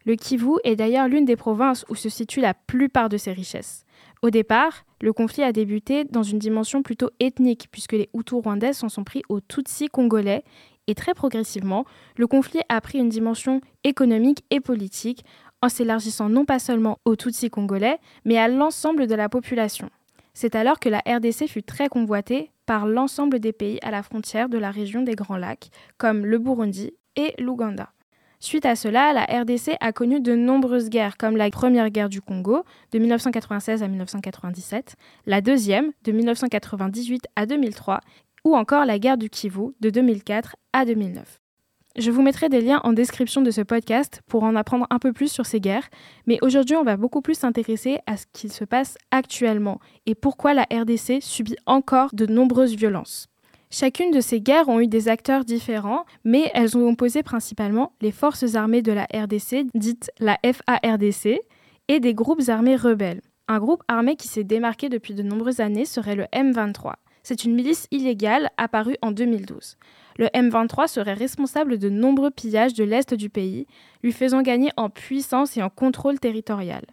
[0.05, 3.85] Le Kivu est d'ailleurs l'une des provinces où se situe la plupart de ces richesses.
[4.21, 8.73] Au départ, le conflit a débuté dans une dimension plutôt ethnique, puisque les Hutus rwandais
[8.73, 10.43] s'en sont pris aux Tutsis congolais,
[10.87, 11.85] et très progressivement,
[12.17, 15.25] le conflit a pris une dimension économique et politique,
[15.61, 19.89] en s'élargissant non pas seulement aux Tutsis congolais, mais à l'ensemble de la population.
[20.33, 24.49] C'est alors que la RDC fut très convoitée par l'ensemble des pays à la frontière
[24.49, 27.91] de la région des Grands Lacs, comme le Burundi et l'Ouganda.
[28.41, 32.21] Suite à cela, la RDC a connu de nombreuses guerres, comme la première guerre du
[32.21, 34.95] Congo de 1996 à 1997,
[35.25, 38.01] la deuxième de 1998 à 2003,
[38.45, 41.41] ou encore la guerre du Kivu de 2004 à 2009.
[41.97, 45.13] Je vous mettrai des liens en description de ce podcast pour en apprendre un peu
[45.13, 45.89] plus sur ces guerres,
[46.27, 50.53] mais aujourd'hui on va beaucoup plus s'intéresser à ce qu'il se passe actuellement et pourquoi
[50.53, 53.27] la RDC subit encore de nombreuses violences.
[53.71, 58.11] Chacune de ces guerres ont eu des acteurs différents, mais elles ont opposé principalement les
[58.11, 61.39] forces armées de la RDC, dites la FARDC,
[61.87, 63.21] et des groupes armés rebelles.
[63.47, 66.93] Un groupe armé qui s'est démarqué depuis de nombreuses années serait le M23.
[67.27, 69.77] C'est une milice illégale apparue en 2012.
[70.19, 73.65] Le M23 serait responsable de nombreux pillages de l'Est du pays,
[74.03, 76.83] lui faisant gagner en puissance et en contrôle territorial.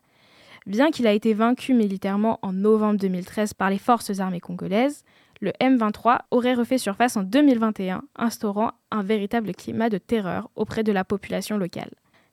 [0.65, 5.05] Bien qu'il a été vaincu militairement en novembre 2013 par les forces armées congolaises,
[5.43, 10.93] le M23 aurait refait surface en 2021, instaurant un véritable climat de terreur auprès de
[10.93, 11.91] la population locale.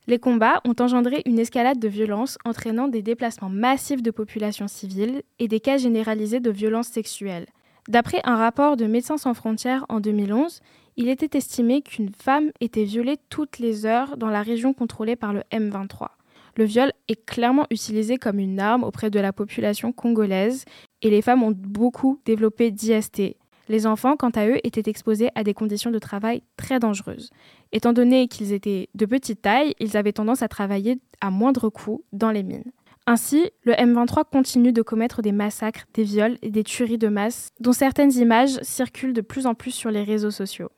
[0.07, 5.21] Les combats ont engendré une escalade de violence entraînant des déplacements massifs de populations civiles
[5.38, 7.47] et des cas généralisés de violences sexuelles.
[7.89, 10.62] D'après un rapport de Médecins sans frontières en 2011,
[10.95, 15.34] il était estimé qu'une femme était violée toutes les heures dans la région contrôlée par
[15.34, 16.10] le M23.
[16.56, 20.65] Le viol est clairement utilisé comme une arme auprès de la population congolaise
[21.02, 23.36] et les femmes ont beaucoup développé d'IST.
[23.69, 27.32] Les enfants, quant à eux, étaient exposés à des conditions de travail très dangereuses.
[27.71, 32.04] Étant donné qu'ils étaient de petite taille, ils avaient tendance à travailler à moindre coût
[32.13, 32.71] dans les mines.
[33.12, 37.50] Ainsi, le M23 continue de commettre des massacres, des viols et des tueries de masse,
[37.60, 40.69] dont certaines images circulent de plus en plus sur les réseaux sociaux.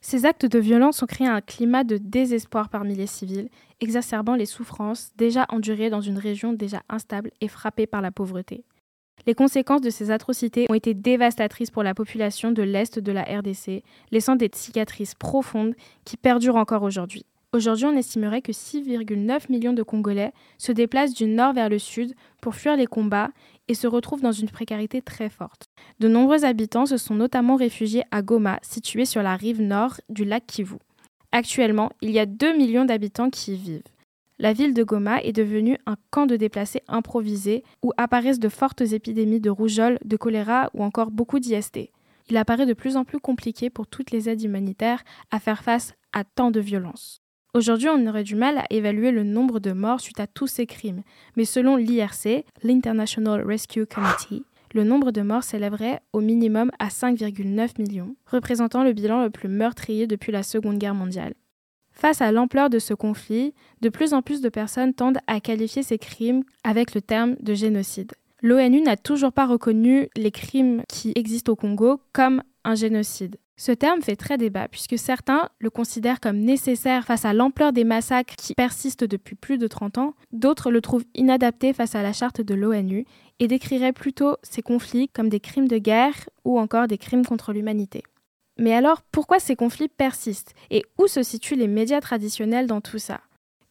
[0.00, 4.46] Ces actes de violence ont créé un climat de désespoir parmi les civils, exacerbant les
[4.46, 8.64] souffrances déjà endurées dans une région déjà instable et frappée par la pauvreté.
[9.24, 13.22] Les conséquences de ces atrocités ont été dévastatrices pour la population de l'Est de la
[13.22, 17.26] RDC, laissant des cicatrices profondes qui perdurent encore aujourd'hui.
[17.56, 22.14] Aujourd'hui, on estimerait que 6,9 millions de Congolais se déplacent du nord vers le sud
[22.42, 23.30] pour fuir les combats
[23.66, 25.70] et se retrouvent dans une précarité très forte.
[25.98, 30.26] De nombreux habitants se sont notamment réfugiés à Goma, situé sur la rive nord du
[30.26, 30.76] lac Kivu.
[31.32, 33.82] Actuellement, il y a 2 millions d'habitants qui y vivent
[34.38, 38.82] la ville de Goma est devenue un camp de déplacés improvisé où apparaissent de fortes
[38.82, 41.90] épidémies de rougeole, de choléra ou encore beaucoup d'IST.
[42.28, 45.94] Il apparaît de plus en plus compliqué pour toutes les aides humanitaires à faire face
[46.12, 47.22] à tant de violence.
[47.54, 50.66] Aujourd'hui, on aurait du mal à évaluer le nombre de morts suite à tous ces
[50.66, 51.02] crimes,
[51.36, 57.80] mais selon l'IRC, l'International Rescue Committee, le nombre de morts s'élèverait au minimum à 5,9
[57.80, 61.34] millions, représentant le bilan le plus meurtrier depuis la Seconde Guerre mondiale.
[61.92, 65.82] Face à l'ampleur de ce conflit, de plus en plus de personnes tendent à qualifier
[65.82, 68.12] ces crimes avec le terme de génocide.
[68.42, 73.36] L'ONU n'a toujours pas reconnu les crimes qui existent au Congo comme un génocide.
[73.58, 77.84] Ce terme fait très débat puisque certains le considèrent comme nécessaire face à l'ampleur des
[77.84, 82.12] massacres qui persistent depuis plus de 30 ans, d'autres le trouvent inadapté face à la
[82.12, 83.06] charte de l'ONU
[83.38, 87.54] et décriraient plutôt ces conflits comme des crimes de guerre ou encore des crimes contre
[87.54, 88.02] l'humanité.
[88.58, 92.98] Mais alors, pourquoi ces conflits persistent Et où se situent les médias traditionnels dans tout
[92.98, 93.20] ça?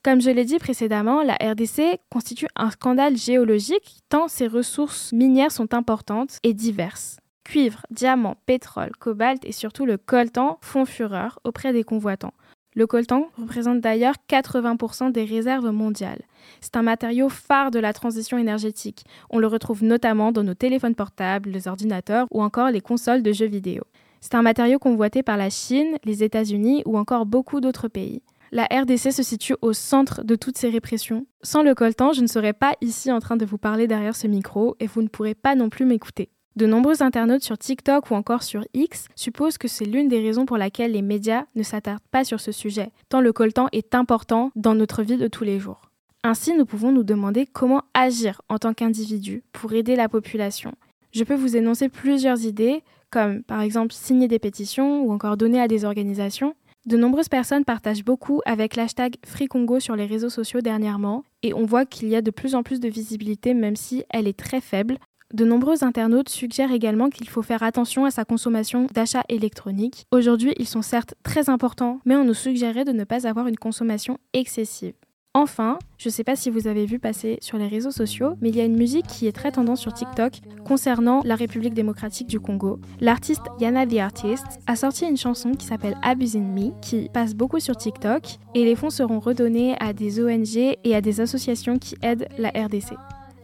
[0.03, 5.51] Comme je l'ai dit précédemment, la RDC constitue un scandale géologique tant ses ressources minières
[5.51, 7.17] sont importantes et diverses.
[7.45, 12.33] Cuivre, diamant, pétrole, cobalt et surtout le coltan font fureur auprès des convoitants.
[12.73, 16.23] Le coltan représente d'ailleurs 80% des réserves mondiales.
[16.59, 19.05] C'est un matériau phare de la transition énergétique.
[19.29, 23.31] On le retrouve notamment dans nos téléphones portables, les ordinateurs ou encore les consoles de
[23.31, 23.83] jeux vidéo.
[24.19, 28.23] C'est un matériau convoité par la Chine, les États-Unis ou encore beaucoup d'autres pays.
[28.51, 31.27] La RDC se situe au centre de toutes ces répressions.
[31.43, 34.27] Sans le coltan, je ne serais pas ici en train de vous parler derrière ce
[34.27, 36.29] micro et vous ne pourrez pas non plus m'écouter.
[36.55, 40.45] De nombreux internautes sur TikTok ou encore sur X supposent que c'est l'une des raisons
[40.45, 44.51] pour laquelle les médias ne s'attardent pas sur ce sujet, tant le coltan est important
[44.55, 45.81] dans notre vie de tous les jours.
[46.23, 50.73] Ainsi, nous pouvons nous demander comment agir en tant qu'individu pour aider la population.
[51.11, 55.59] Je peux vous énoncer plusieurs idées, comme par exemple signer des pétitions ou encore donner
[55.59, 56.55] à des organisations.
[56.85, 61.65] De nombreuses personnes partagent beaucoup avec l'hashtag FreeCongo sur les réseaux sociaux dernièrement et on
[61.65, 64.61] voit qu'il y a de plus en plus de visibilité même si elle est très
[64.61, 64.97] faible.
[65.33, 70.05] De nombreux internautes suggèrent également qu'il faut faire attention à sa consommation d'achats électroniques.
[70.11, 73.57] Aujourd'hui, ils sont certes très importants, mais on nous suggérait de ne pas avoir une
[73.57, 74.93] consommation excessive.
[75.33, 78.47] Enfin, je ne sais pas si vous avez vu passer sur les réseaux sociaux, mais
[78.47, 82.27] il y a une musique qui est très tendance sur TikTok concernant la République démocratique
[82.27, 82.79] du Congo.
[83.01, 87.59] L'artiste Yana the Artist a sorti une chanson qui s'appelle Abusing Me, qui passe beaucoup
[87.59, 91.95] sur TikTok, et les fonds seront redonnés à des ONG et à des associations qui
[92.01, 92.93] aident la RDC.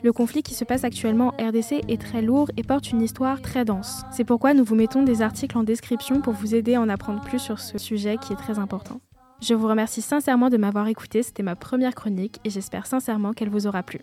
[0.04, 3.40] Le conflit qui se passe actuellement en RDC est très lourd et porte une histoire
[3.42, 4.02] très dense.
[4.12, 7.22] C'est pourquoi nous vous mettons des articles en description pour vous aider à en apprendre
[7.22, 9.00] plus sur ce sujet qui est très important.
[9.42, 13.50] Je vous remercie sincèrement de m'avoir écouté, c'était ma première chronique et j'espère sincèrement qu'elle
[13.50, 14.02] vous aura plu.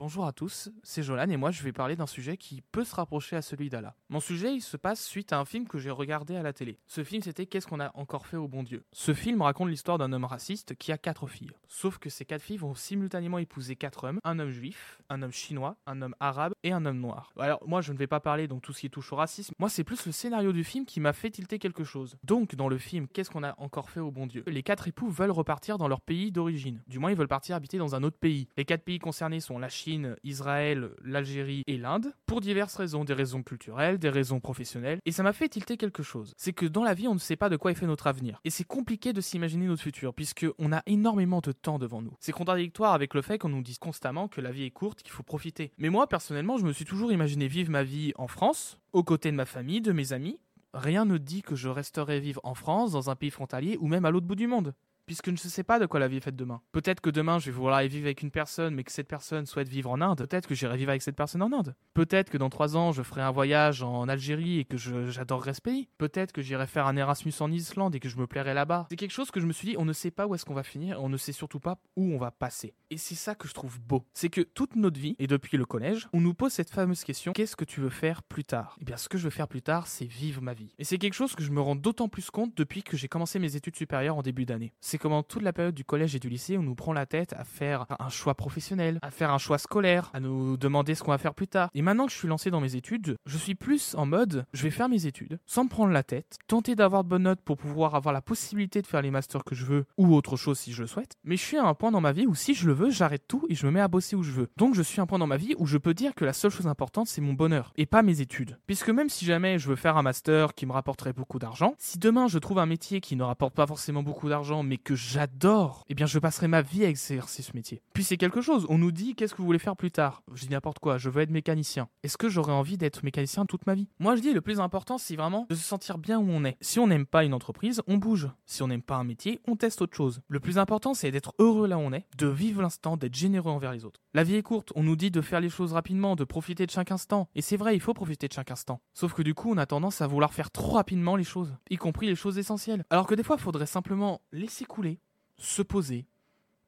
[0.00, 2.94] Bonjour à tous, c'est Jolan et moi je vais parler d'un sujet qui peut se
[2.94, 3.94] rapprocher à celui d'Allah.
[4.08, 6.78] Mon sujet il se passe suite à un film que j'ai regardé à la télé.
[6.86, 8.82] Ce film c'était Qu'est-ce qu'on a encore fait au bon Dieu?
[8.92, 11.50] Ce film raconte l'histoire d'un homme raciste qui a quatre filles.
[11.68, 15.32] Sauf que ces quatre filles vont simultanément épouser quatre hommes, un homme juif, un homme
[15.32, 17.34] chinois, un homme arabe et un homme noir.
[17.38, 19.68] Alors moi je ne vais pas parler donc tout ce qui touche au racisme, moi
[19.68, 22.16] c'est plus le scénario du film qui m'a fait tilter quelque chose.
[22.24, 24.44] Donc dans le film Qu'est-ce qu'on a encore fait au bon Dieu?
[24.46, 26.80] Les quatre époux veulent repartir dans leur pays d'origine.
[26.86, 28.48] Du moins ils veulent partir habiter dans un autre pays.
[28.56, 29.89] Les quatre pays concernés sont la Chine,
[30.24, 35.22] Israël, l'Algérie et l'Inde, pour diverses raisons, des raisons culturelles, des raisons professionnelles, et ça
[35.22, 36.34] m'a fait tilter quelque chose.
[36.36, 38.40] C'est que dans la vie, on ne sait pas de quoi est fait notre avenir,
[38.44, 42.14] et c'est compliqué de s'imaginer notre futur, puisque on a énormément de temps devant nous.
[42.20, 45.12] C'est contradictoire avec le fait qu'on nous dise constamment que la vie est courte, qu'il
[45.12, 45.72] faut profiter.
[45.78, 49.30] Mais moi, personnellement, je me suis toujours imaginé vivre ma vie en France, aux côtés
[49.30, 50.38] de ma famille, de mes amis,
[50.74, 54.04] rien ne dit que je resterai vivre en France, dans un pays frontalier ou même
[54.04, 54.74] à l'autre bout du monde
[55.10, 56.62] puisque je ne sais pas de quoi la vie est faite demain.
[56.70, 59.44] Peut-être que demain je vais vouloir aller vivre avec une personne, mais que cette personne
[59.44, 60.18] souhaite vivre en Inde.
[60.18, 61.74] Peut-être que j'irai vivre avec cette personne en Inde.
[61.94, 65.62] Peut-être que dans trois ans je ferai un voyage en Algérie et que j'adorerai ce
[65.62, 65.88] pays.
[65.98, 68.86] Peut-être que j'irai faire un Erasmus en Islande et que je me plairai là-bas.
[68.88, 70.54] C'est quelque chose que je me suis dit, on ne sait pas où est-ce qu'on
[70.54, 72.72] va finir, on ne sait surtout pas où on va passer.
[72.92, 74.04] Et c'est ça que je trouve beau.
[74.14, 77.32] C'est que toute notre vie, et depuis le collège, on nous pose cette fameuse question,
[77.32, 78.76] qu'est-ce que tu veux faire plus tard?
[78.80, 80.74] Eh bien ce que je veux faire plus tard, c'est vivre ma vie.
[80.80, 83.38] Et c'est quelque chose que je me rends d'autant plus compte depuis que j'ai commencé
[83.38, 84.72] mes études supérieures en début d'année.
[84.80, 87.32] C'est comment toute la période du collège et du lycée, on nous prend la tête
[87.34, 91.12] à faire un choix professionnel, à faire un choix scolaire, à nous demander ce qu'on
[91.12, 91.70] va faire plus tard.
[91.74, 94.64] Et maintenant que je suis lancé dans mes études, je suis plus en mode, je
[94.64, 97.56] vais faire mes études, sans me prendre la tête, tenter d'avoir de bonnes notes pour
[97.56, 100.72] pouvoir avoir la possibilité de faire les masters que je veux, ou autre chose si
[100.72, 101.12] je le souhaite.
[101.22, 103.24] Mais je suis à un point dans ma vie où si je le veux, j'arrête
[103.28, 104.48] tout et je me mets à bosser où je veux.
[104.56, 106.32] Donc je suis à un point dans ma vie où je peux dire que la
[106.32, 108.58] seule chose importante, c'est mon bonheur, et pas mes études.
[108.66, 111.98] Puisque même si jamais je veux faire un master qui me rapporterait beaucoup d'argent, si
[111.98, 115.84] demain je trouve un métier qui ne rapporte pas forcément beaucoup d'argent, mais que j'adore,
[115.88, 117.82] eh bien je passerai ma vie à exercer ce métier.
[117.92, 120.22] Puis c'est quelque chose, on nous dit qu'est-ce que vous voulez faire plus tard?
[120.32, 121.88] Je dis n'importe quoi, je veux être mécanicien.
[122.02, 123.88] Est-ce que j'aurais envie d'être mécanicien toute ma vie?
[123.98, 126.56] Moi je dis le plus important c'est vraiment de se sentir bien où on est.
[126.60, 128.28] Si on n'aime pas une entreprise, on bouge.
[128.46, 130.20] Si on n'aime pas un métier, on teste autre chose.
[130.28, 132.62] Le plus important c'est d'être heureux là où on est, de vivre
[132.98, 134.00] d'être généreux envers les autres.
[134.14, 136.70] La vie est courte, on nous dit de faire les choses rapidement, de profiter de
[136.70, 137.28] chaque instant.
[137.34, 138.80] Et c'est vrai, il faut profiter de chaque instant.
[138.94, 141.76] Sauf que du coup on a tendance à vouloir faire trop rapidement les choses, y
[141.76, 142.84] compris les choses essentielles.
[142.90, 145.00] Alors que des fois il faudrait simplement laisser couler,
[145.36, 146.06] se poser,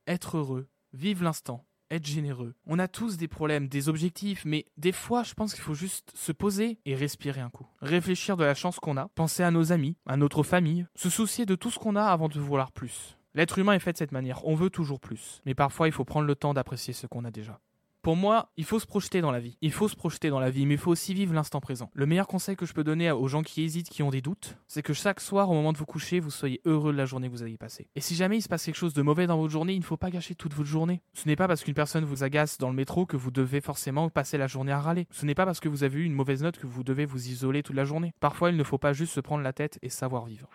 [0.07, 2.55] être heureux, vivre l'instant, être généreux.
[2.67, 6.11] On a tous des problèmes, des objectifs, mais des fois, je pense qu'il faut juste
[6.15, 7.67] se poser et respirer un coup.
[7.81, 11.47] Réfléchir de la chance qu'on a, penser à nos amis, à notre famille, se soucier
[11.47, 13.17] de tout ce qu'on a avant de vouloir plus.
[13.35, 16.05] L'être humain est fait de cette manière, on veut toujours plus, mais parfois il faut
[16.05, 17.61] prendre le temps d'apprécier ce qu'on a déjà.
[18.03, 19.57] Pour moi, il faut se projeter dans la vie.
[19.61, 21.89] Il faut se projeter dans la vie, mais il faut aussi vivre l'instant présent.
[21.95, 24.57] Le meilleur conseil que je peux donner aux gens qui hésitent, qui ont des doutes,
[24.67, 27.29] c'est que chaque soir, au moment de vous coucher, vous soyez heureux de la journée
[27.29, 27.89] que vous avez passée.
[27.95, 29.85] Et si jamais il se passe quelque chose de mauvais dans votre journée, il ne
[29.85, 31.01] faut pas gâcher toute votre journée.
[31.15, 34.09] Ce n'est pas parce qu'une personne vous agace dans le métro que vous devez forcément
[34.09, 35.07] passer la journée à râler.
[35.13, 37.29] Ce n'est pas parce que vous avez eu une mauvaise note que vous devez vous
[37.29, 38.13] isoler toute la journée.
[38.19, 40.49] Parfois, il ne faut pas juste se prendre la tête et savoir vivre.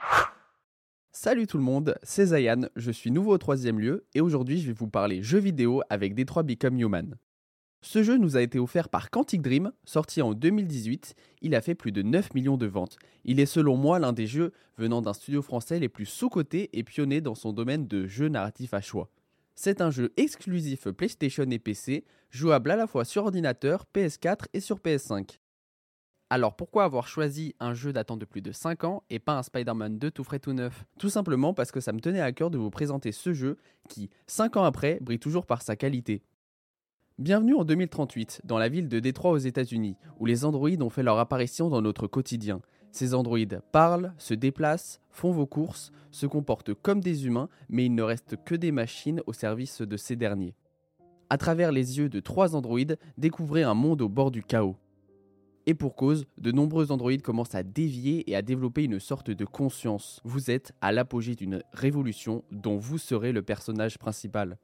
[1.19, 4.67] Salut tout le monde, c'est Zayan, je suis nouveau au troisième lieu et aujourd'hui je
[4.67, 7.15] vais vous parler jeux vidéo avec Detroit Become Human.
[7.81, 11.15] Ce jeu nous a été offert par Quantic Dream, sorti en 2018.
[11.41, 12.99] Il a fait plus de 9 millions de ventes.
[13.25, 16.83] Il est selon moi l'un des jeux venant d'un studio français les plus sous-cotés et
[16.83, 19.09] pionniers dans son domaine de jeux narratifs à choix.
[19.55, 24.59] C'est un jeu exclusif PlayStation et PC, jouable à la fois sur ordinateur, PS4 et
[24.59, 25.39] sur PS5.
[26.29, 29.43] Alors pourquoi avoir choisi un jeu datant de plus de 5 ans et pas un
[29.43, 30.83] Spider-Man 2 tout frais tout neuf?
[30.99, 34.09] Tout simplement parce que ça me tenait à cœur de vous présenter ce jeu qui,
[34.27, 36.21] 5 ans après, brille toujours par sa qualité.
[37.17, 41.01] Bienvenue en 2038, dans la ville de Détroit aux États-Unis, où les androïdes ont fait
[41.01, 42.59] leur apparition dans notre quotidien.
[42.91, 47.95] Ces androïdes parlent, se déplacent, font vos courses, se comportent comme des humains, mais ils
[47.95, 50.55] ne restent que des machines au service de ces derniers.
[51.29, 54.75] À travers les yeux de trois androïdes, découvrez un monde au bord du chaos.
[55.69, 59.43] Et pour cause, de nombreux androïdes commencent à dévier et à développer une sorte de
[59.43, 60.21] conscience.
[60.23, 64.57] Vous êtes à l'apogée d'une révolution dont vous serez le personnage principal.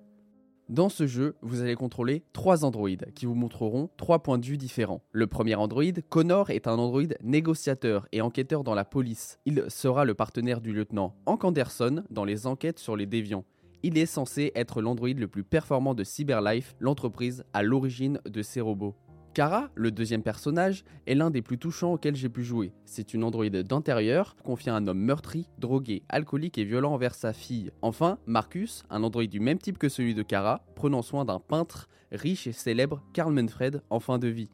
[0.70, 4.58] Dans ce jeu, vous allez contrôler trois androïdes qui vous montreront trois points de vue
[4.58, 5.04] différents.
[5.12, 9.40] Le premier androïde, Connor, est un androïde négociateur et enquêteur dans la police.
[9.46, 13.44] Il sera le partenaire du lieutenant Hank Anderson dans les enquêtes sur les déviants.
[13.86, 18.62] Il est censé être l'androïde le plus performant de Cyberlife, l'entreprise à l'origine de ces
[18.62, 18.96] robots.
[19.34, 22.72] Kara, le deuxième personnage, est l'un des plus touchants auxquels j'ai pu jouer.
[22.86, 27.34] C'est une androïde d'intérieur, confiée à un homme meurtri, drogué, alcoolique et violent envers sa
[27.34, 27.72] fille.
[27.82, 31.90] Enfin, Marcus, un androïde du même type que celui de Kara, prenant soin d'un peintre
[32.12, 34.50] riche et célèbre, Karl Manfred, en fin de vie.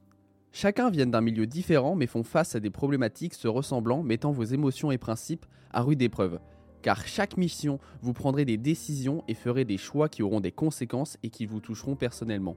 [0.53, 4.45] Chacun viennent d'un milieu différent mais font face à des problématiques se ressemblant, mettant vos
[4.45, 6.39] émotions et principes à rude épreuve.
[6.83, 11.17] Car chaque mission, vous prendrez des décisions et ferez des choix qui auront des conséquences
[11.21, 12.55] et qui vous toucheront personnellement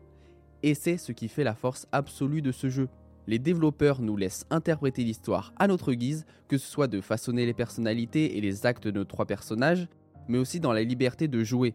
[0.62, 2.88] et c'est ce qui fait la force absolue de ce jeu.
[3.26, 7.54] Les développeurs nous laissent interpréter l'histoire à notre guise, que ce soit de façonner les
[7.54, 9.88] personnalités et les actes de nos trois personnages,
[10.28, 11.74] mais aussi dans la liberté de jouer.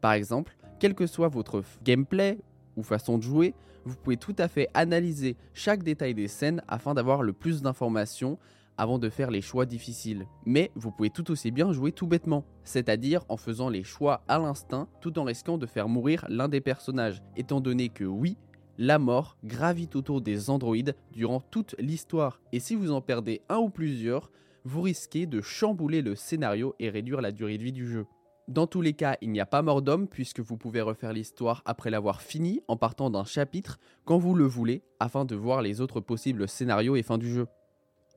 [0.00, 2.38] Par exemple, quel que soit votre gameplay
[2.76, 6.94] ou façon de jouer, vous pouvez tout à fait analyser chaque détail des scènes afin
[6.94, 8.38] d'avoir le plus d'informations
[8.78, 10.26] avant de faire les choix difficiles.
[10.46, 14.38] Mais vous pouvez tout aussi bien jouer tout bêtement, c'est-à-dire en faisant les choix à
[14.38, 18.38] l'instinct tout en risquant de faire mourir l'un des personnages, étant donné que oui,
[18.78, 23.58] la mort gravite autour des androïdes durant toute l'histoire, et si vous en perdez un
[23.58, 24.30] ou plusieurs,
[24.64, 28.06] vous risquez de chambouler le scénario et réduire la durée de vie du jeu.
[28.46, 31.62] Dans tous les cas, il n'y a pas mort d'homme puisque vous pouvez refaire l'histoire
[31.66, 35.82] après l'avoir fini en partant d'un chapitre quand vous le voulez afin de voir les
[35.82, 37.46] autres possibles scénarios et fins du jeu.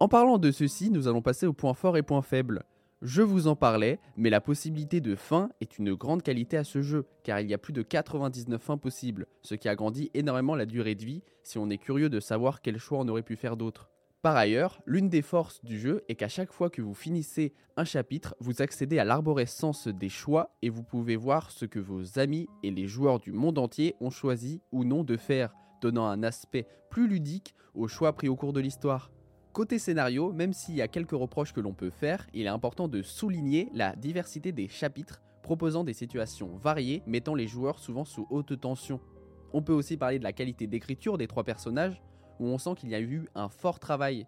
[0.02, 2.64] En parlant de ceci, nous allons passer au point fort et point faible.
[3.04, 6.82] Je vous en parlais, mais la possibilité de fin est une grande qualité à ce
[6.82, 10.66] jeu, car il y a plus de 99 fins possibles, ce qui agrandit énormément la
[10.66, 13.56] durée de vie si on est curieux de savoir quel choix on aurait pu faire
[13.56, 13.92] d'autre.
[14.24, 17.86] Par ailleurs, l'une des forces du jeu est qu'à chaque fois que vous finissez un
[17.86, 22.48] chapitre, vous accédez à l'arborescence des choix et vous pouvez voir ce que vos amis
[22.64, 26.66] et les joueurs du monde entier ont choisi ou non de faire, donnant un aspect
[26.90, 29.12] plus ludique aux choix pris au cours de l'histoire.
[29.54, 32.88] Côté scénario, même s'il y a quelques reproches que l'on peut faire, il est important
[32.88, 38.26] de souligner la diversité des chapitres proposant des situations variées mettant les joueurs souvent sous
[38.30, 39.02] haute tension.
[39.52, 42.02] On peut aussi parler de la qualité d'écriture des trois personnages,
[42.40, 44.26] où on sent qu'il y a eu un fort travail.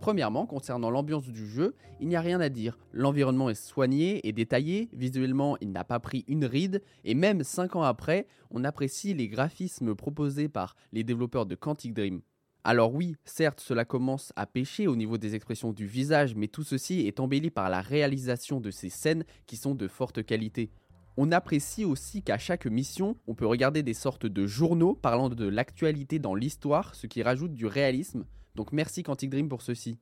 [0.00, 2.76] Premièrement, concernant l'ambiance du jeu, il n'y a rien à dire.
[2.90, 7.76] L'environnement est soigné et détaillé, visuellement il n'a pas pris une ride, et même 5
[7.76, 12.20] ans après, on apprécie les graphismes proposés par les développeurs de Quantic Dream.
[12.66, 16.62] Alors oui, certes, cela commence à pêcher au niveau des expressions du visage, mais tout
[16.62, 20.70] ceci est embelli par la réalisation de ces scènes qui sont de forte qualité.
[21.18, 25.46] On apprécie aussi qu'à chaque mission, on peut regarder des sortes de journaux parlant de
[25.46, 28.24] l'actualité dans l'histoire, ce qui rajoute du réalisme.
[28.54, 29.98] Donc merci Quantic Dream pour ceci.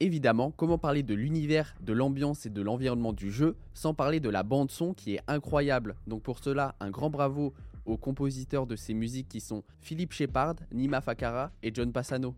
[0.00, 4.28] Évidemment, comment parler de l'univers, de l'ambiance et de l'environnement du jeu sans parler de
[4.28, 5.94] la bande son qui est incroyable?
[6.08, 7.54] Donc pour cela, un grand bravo
[7.88, 12.34] aux compositeurs de ces musiques qui sont Philippe Shepard, Nima Fakara et John Passano.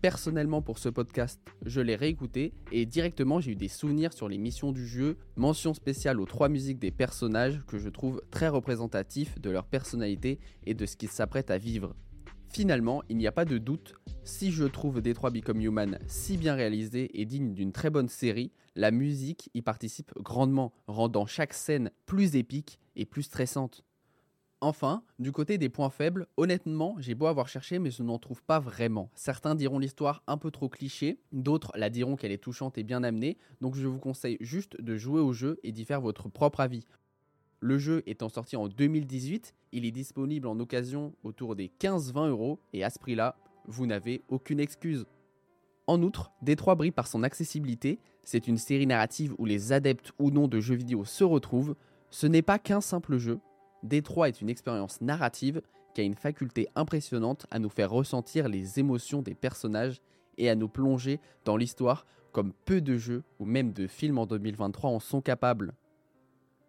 [0.00, 4.38] Personnellement pour ce podcast, je l'ai réécouté et directement j'ai eu des souvenirs sur les
[4.38, 9.40] missions du jeu, mention spéciale aux trois musiques des personnages que je trouve très représentatifs
[9.40, 11.96] de leur personnalité et de ce qu'ils s'apprêtent à vivre.
[12.50, 16.54] Finalement, il n'y a pas de doute, si je trouve Detroit Become Human si bien
[16.54, 21.90] réalisé et digne d'une très bonne série, la musique y participe grandement, rendant chaque scène
[22.04, 23.85] plus épique et plus stressante.
[24.62, 28.42] Enfin, du côté des points faibles, honnêtement, j'ai beau avoir cherché, mais je n'en trouve
[28.42, 29.10] pas vraiment.
[29.14, 33.02] Certains diront l'histoire un peu trop cliché, d'autres la diront qu'elle est touchante et bien
[33.02, 36.60] amenée, donc je vous conseille juste de jouer au jeu et d'y faire votre propre
[36.60, 36.86] avis.
[37.60, 42.58] Le jeu étant sorti en 2018, il est disponible en occasion autour des 15-20 euros,
[42.72, 43.36] et à ce prix-là,
[43.66, 45.04] vous n'avez aucune excuse.
[45.86, 50.30] En outre, Détroit brille par son accessibilité, c'est une série narrative où les adeptes ou
[50.30, 51.76] non de jeux vidéo se retrouvent,
[52.10, 53.38] ce n'est pas qu'un simple jeu,
[53.86, 55.62] Détroit est une expérience narrative
[55.94, 60.00] qui a une faculté impressionnante à nous faire ressentir les émotions des personnages
[60.36, 64.26] et à nous plonger dans l'histoire comme peu de jeux ou même de films en
[64.26, 65.72] 2023 en sont capables.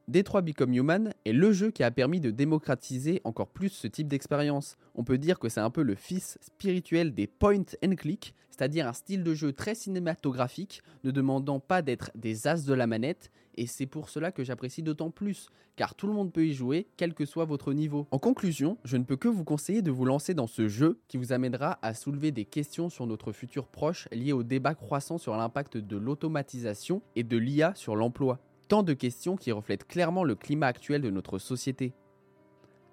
[0.09, 4.07] Détroit Become Human est le jeu qui a permis de démocratiser encore plus ce type
[4.07, 4.77] d'expérience.
[4.95, 8.87] On peut dire que c'est un peu le fils spirituel des point and click, c'est-à-dire
[8.87, 13.31] un style de jeu très cinématographique, ne demandant pas d'être des as de la manette,
[13.55, 16.87] et c'est pour cela que j'apprécie d'autant plus, car tout le monde peut y jouer,
[16.95, 18.07] quel que soit votre niveau.
[18.11, 21.17] En conclusion, je ne peux que vous conseiller de vous lancer dans ce jeu qui
[21.17, 25.35] vous amènera à soulever des questions sur notre futur proche liées au débat croissant sur
[25.35, 28.39] l'impact de l'automatisation et de l'IA sur l'emploi.
[28.67, 31.93] Tant de questions qui reflètent clairement le climat actuel de notre société.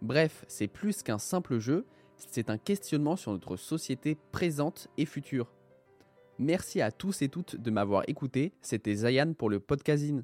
[0.02, 5.52] Bref, c'est plus qu'un simple jeu, C'est un questionnement sur notre société présente et future.
[6.38, 8.52] Merci à tous et toutes de m'avoir écouté.
[8.62, 10.22] C'était Zayan pour le podcasting.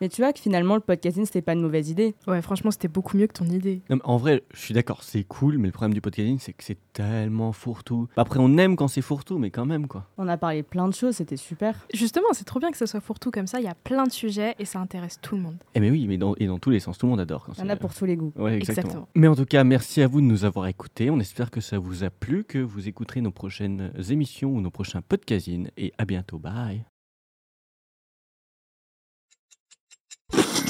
[0.00, 2.16] Mais tu vois que finalement, le podcasting, c'était pas une mauvaise idée.
[2.26, 3.82] Ouais, franchement, c'était beaucoup mieux que ton idée.
[3.88, 6.52] Non, mais en vrai, je suis d'accord, c'est cool, mais le problème du podcasting, c'est
[6.52, 8.08] que c'est tellement fourre-tout.
[8.16, 10.08] Après, on aime quand c'est fourre-tout, mais quand même, quoi.
[10.18, 11.86] On a parlé plein de choses, c'était super.
[11.94, 13.60] Justement, c'est trop bien que ce soit fourre-tout comme ça.
[13.60, 15.56] Il y a plein de sujets et ça intéresse tout le monde.
[15.76, 17.46] Eh mais oui, mais dans, et dans tous les sens, tout le monde adore.
[17.46, 18.32] Quand Il y en a pour tous les goûts.
[18.36, 18.86] Ouais, exactement.
[18.86, 19.08] Exactement.
[19.14, 21.10] Mais en tout cas, merci à vous de nous avoir écoutés.
[21.10, 24.70] On espère que ça vous a plu, que vous écouterez nos prochaines émissions ou nos
[24.70, 25.68] prochains podcastings.
[25.76, 26.40] Et à bientôt.
[26.40, 26.84] Bye.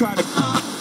[0.03, 0.72] Du Salpétinel